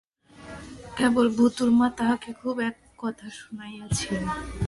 কেবল 0.97 1.27
ভূতাের 1.35 1.69
মা 1.79 1.87
তাহাকে 1.97 2.29
খুব 2.41 2.55
এক 2.69 2.77
কথা 3.01 3.27
শুনাইয়াছিল। 3.39 4.23